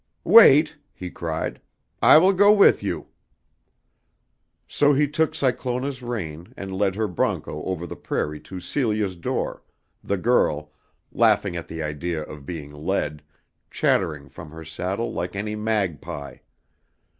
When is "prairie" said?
7.95-8.39